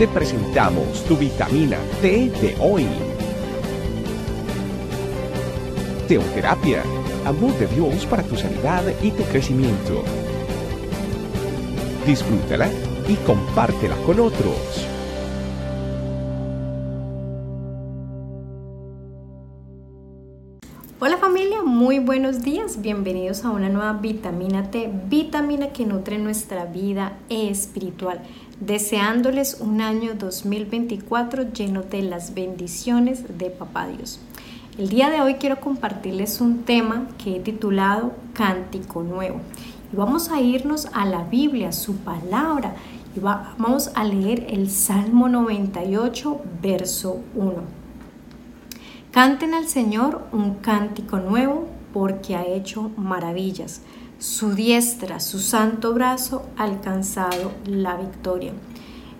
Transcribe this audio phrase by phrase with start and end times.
[0.00, 2.86] te presentamos tu vitamina T de hoy.
[6.08, 6.82] Teoterapia,
[7.26, 10.02] amor de Dios para tu sanidad y tu crecimiento.
[12.06, 12.70] Disfrútala
[13.08, 14.89] y compártela con otros.
[22.10, 28.20] Buenos días, bienvenidos a una nueva vitamina T, vitamina que nutre nuestra vida espiritual,
[28.58, 34.18] deseándoles un año 2024 lleno de las bendiciones de Papá Dios.
[34.76, 39.40] El día de hoy quiero compartirles un tema que he titulado Cántico Nuevo
[39.92, 42.74] y vamos a irnos a la Biblia, su palabra,
[43.16, 47.54] y vamos a leer el Salmo 98, verso 1.
[49.12, 53.82] Canten al Señor un cántico nuevo porque ha hecho maravillas.
[54.18, 58.52] Su diestra, su santo brazo ha alcanzado la victoria.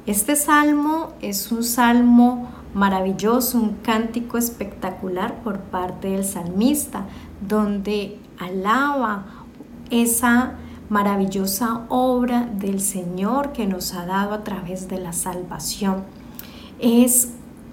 [0.06, 7.06] Este salmo es un salmo maravilloso, un cántico espectacular por parte del salmista,
[7.47, 9.27] donde alaba
[9.91, 10.55] esa
[10.89, 16.05] maravillosa obra del Señor que nos ha dado a través de la salvación.
[16.78, 17.33] Es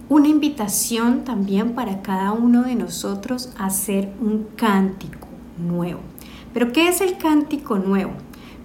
[0.10, 5.28] una invitación también para cada uno de nosotros a hacer un cántico
[5.58, 6.00] nuevo.
[6.54, 8.14] Pero ¿qué es el cántico nuevo?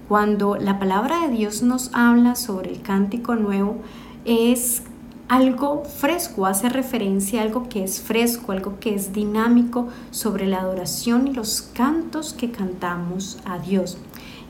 [0.09, 3.77] Cuando la palabra de Dios nos habla sobre el cántico nuevo,
[4.25, 4.83] es
[5.29, 10.61] algo fresco, hace referencia a algo que es fresco, algo que es dinámico sobre la
[10.61, 13.97] adoración y los cantos que cantamos a Dios.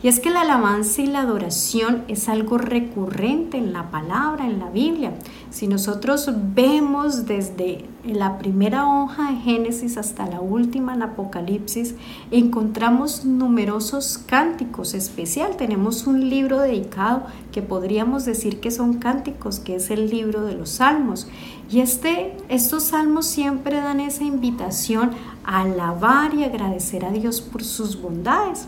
[0.03, 4.59] Y es que la alabanza y la adoración es algo recurrente en la palabra, en
[4.59, 5.13] la Biblia.
[5.51, 11.95] Si nosotros vemos desde la primera hoja de Génesis hasta la última en Apocalipsis,
[12.33, 15.57] encontramos numerosos cánticos especial.
[15.57, 20.55] Tenemos un libro dedicado que podríamos decir que son cánticos, que es el libro de
[20.55, 21.29] los salmos.
[21.71, 25.13] Y este, estos salmos siempre dan esa invitación
[25.45, 28.67] a alabar y agradecer a Dios por sus bondades.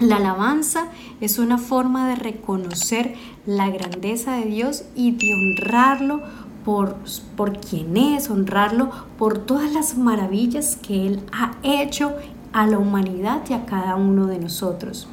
[0.00, 0.86] La alabanza
[1.20, 3.16] es una forma de reconocer
[3.46, 6.22] la grandeza de Dios y de honrarlo
[6.64, 6.94] por,
[7.36, 12.12] por quien es, honrarlo por todas las maravillas que Él ha hecho
[12.52, 15.08] a la humanidad y a cada uno de nosotros.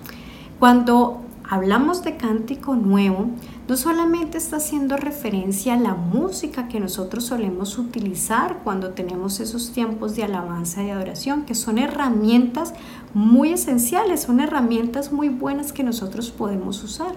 [0.59, 3.31] Cuando hablamos de cántico nuevo,
[3.68, 9.72] no solamente está haciendo referencia a la música que nosotros solemos utilizar cuando tenemos esos
[9.72, 12.74] tiempos de alabanza y adoración, que son herramientas
[13.14, 17.16] muy esenciales, son herramientas muy buenas que nosotros podemos usar.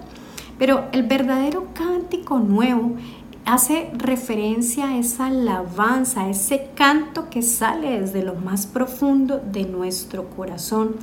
[0.57, 2.95] Pero el verdadero cántico nuevo
[3.45, 9.65] hace referencia a esa alabanza, a ese canto que sale desde lo más profundo de
[9.65, 10.95] nuestro corazón.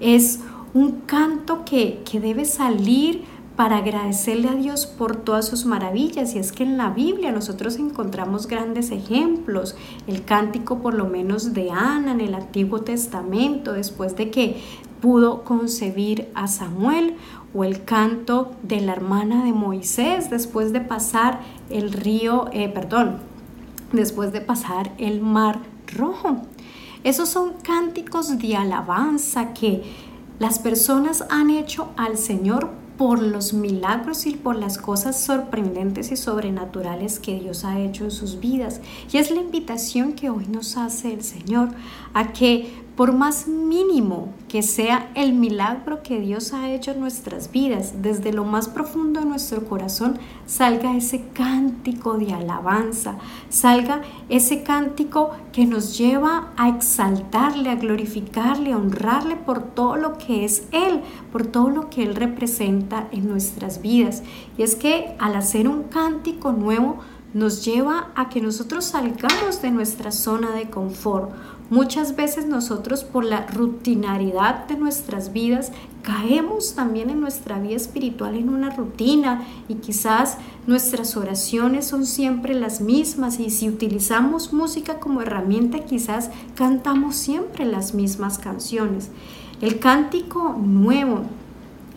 [0.00, 0.40] Es
[0.74, 3.24] un canto que, que debe salir
[3.56, 6.34] para agradecerle a Dios por todas sus maravillas.
[6.34, 9.76] Y es que en la Biblia nosotros encontramos grandes ejemplos.
[10.06, 14.62] El cántico por lo menos de Ana en el Antiguo Testamento, después de que
[15.00, 17.16] pudo concebir a Samuel,
[17.54, 21.40] o el canto de la hermana de Moisés después de pasar
[21.70, 23.18] el río, eh, perdón,
[23.92, 26.42] después de pasar el mar rojo.
[27.02, 29.84] Esos son cánticos de alabanza que
[30.38, 36.16] las personas han hecho al Señor por los milagros y por las cosas sorprendentes y
[36.16, 38.80] sobrenaturales que Dios ha hecho en sus vidas.
[39.12, 41.70] Y es la invitación que hoy nos hace el Señor
[42.14, 47.52] a que por más mínimo que sea el milagro que Dios ha hecho en nuestras
[47.52, 53.18] vidas, desde lo más profundo de nuestro corazón, salga ese cántico de alabanza,
[53.50, 60.16] salga ese cántico que nos lleva a exaltarle, a glorificarle, a honrarle por todo lo
[60.16, 61.02] que es Él,
[61.32, 64.22] por todo lo que Él representa en nuestras vidas.
[64.56, 67.00] Y es que al hacer un cántico nuevo,
[67.34, 71.32] nos lleva a que nosotros salgamos de nuestra zona de confort
[71.68, 75.72] Muchas veces nosotros por la rutinaridad de nuestras vidas
[76.02, 82.54] caemos también en nuestra vida espiritual en una rutina y quizás nuestras oraciones son siempre
[82.54, 89.10] las mismas y si utilizamos música como herramienta quizás cantamos siempre las mismas canciones.
[89.60, 91.22] El cántico nuevo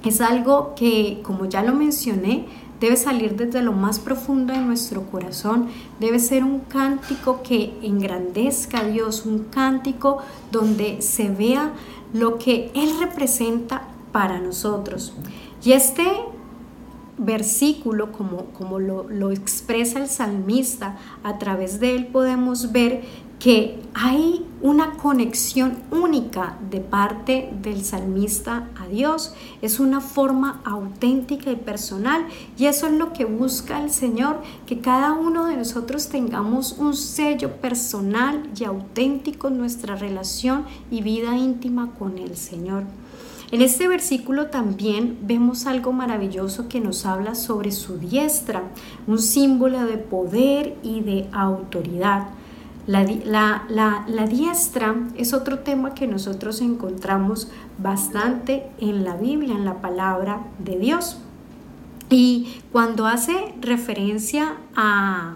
[0.03, 2.47] es algo que, como ya lo mencioné,
[2.79, 5.67] debe salir desde lo más profundo de nuestro corazón,
[5.99, 10.19] debe ser un cántico que engrandezca a Dios, un cántico
[10.51, 11.73] donde se vea
[12.13, 15.13] lo que Él representa para nosotros.
[15.63, 16.05] Y este
[17.19, 23.03] versículo, como, como lo, lo expresa el salmista, a través de él podemos ver
[23.39, 29.33] que hay una conexión única de parte del salmista a Dios.
[29.61, 32.25] Es una forma auténtica y personal
[32.57, 36.93] y eso es lo que busca el Señor, que cada uno de nosotros tengamos un
[36.93, 42.83] sello personal y auténtico en nuestra relación y vida íntima con el Señor.
[43.51, 48.63] En este versículo también vemos algo maravilloso que nos habla sobre su diestra,
[49.07, 52.27] un símbolo de poder y de autoridad.
[52.89, 60.41] La, diestra es otro tema que nosotros encontramos bastante en la Biblia, en la palabra
[60.57, 61.19] de Dios.
[62.09, 65.35] Y cuando hace referencia a,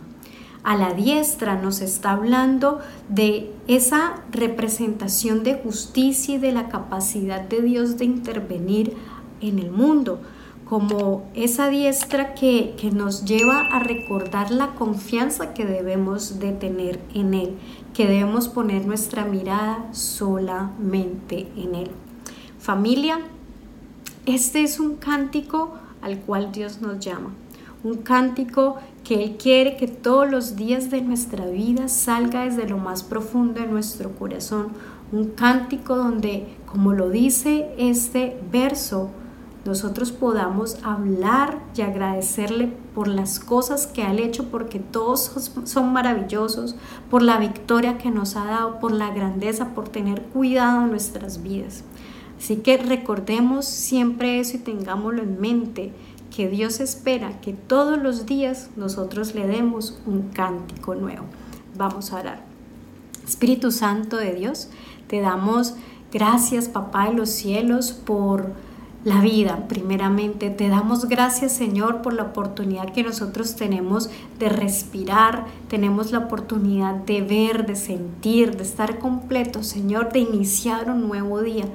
[0.65, 2.79] la diestra nos está hablando
[3.09, 8.97] de esa representación de justicia y de la capacidad de Dios de intervenir
[9.41, 10.21] en el mundo,
[10.65, 16.99] como esa diestra que, que, nos lleva a recordar la confianza que debemos de tener
[17.13, 17.55] en Él,
[17.93, 21.91] que debemos poner nuestra mirada solamente en Él.
[22.59, 23.19] Familia,
[24.25, 27.33] este es un cántico al cual Dios nos llama
[27.83, 32.77] un cántico que Él quiere que todos los días de nuestra vida salga desde lo
[32.77, 34.69] más profundo de nuestro corazón.
[35.11, 39.09] Un cántico donde, como lo dice este verso,
[39.65, 46.75] nosotros podamos hablar y agradecerle por las cosas que ha hecho, porque todos son maravillosos,
[47.09, 51.41] por la victoria que nos ha dado, por la grandeza, por tener cuidado en nuestras
[51.43, 51.83] vidas.
[52.37, 55.93] Así que recordemos siempre eso y tengámoslo en mente
[56.35, 61.23] que Dios espera que todos los días nosotros le demos un cántico nuevo.
[61.77, 62.43] Vamos a orar.
[63.25, 64.67] Espíritu Santo de Dios,
[65.07, 65.75] te damos
[66.11, 68.51] gracias, Papá de los cielos, por
[69.03, 70.49] la vida, primeramente.
[70.49, 74.09] Te damos gracias, Señor, por la oportunidad que nosotros tenemos
[74.39, 80.89] de respirar, tenemos la oportunidad de ver, de sentir, de estar completo, Señor, de iniciar
[80.89, 81.65] un nuevo día.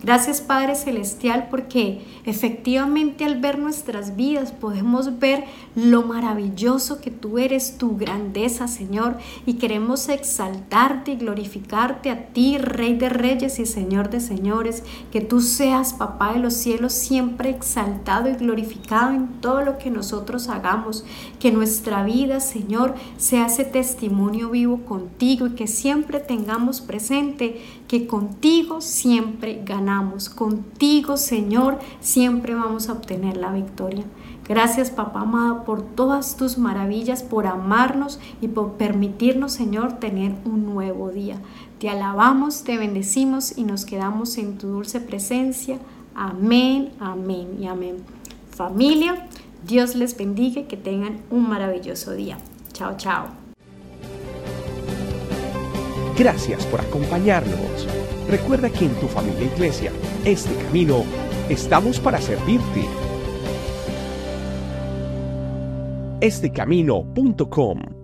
[0.00, 5.42] Gracias Padre Celestial porque efectivamente al ver nuestras vidas podemos ver
[5.74, 12.58] lo maravilloso que tú eres, tu grandeza Señor, y queremos exaltarte y glorificarte a ti,
[12.58, 17.50] Rey de Reyes y Señor de Señores, que tú seas Papá de los cielos siempre
[17.50, 21.04] exaltado y glorificado en todo lo que nosotros hagamos,
[21.40, 28.06] que nuestra vida Señor sea ese testimonio vivo contigo y que siempre tengamos presente que
[28.06, 29.87] contigo siempre ganamos,
[30.28, 34.04] contigo Señor siempre vamos a obtener la victoria.
[34.46, 40.66] Gracias papá amado por todas tus maravillas, por amarnos y por permitirnos Señor tener un
[40.66, 41.36] nuevo día.
[41.78, 45.78] Te alabamos, te bendecimos y nos quedamos en tu dulce presencia.
[46.14, 47.96] Amén, amén y amén.
[48.50, 49.26] Familia,
[49.66, 52.38] Dios les bendiga y que tengan un maravilloso día.
[52.72, 53.26] Chao, chao.
[56.16, 58.07] Gracias por acompañarnos.
[58.28, 59.90] Recuerda que en tu familia iglesia,
[60.24, 61.02] este camino,
[61.48, 62.84] estamos para servirte.
[66.20, 67.97] Estecamino.com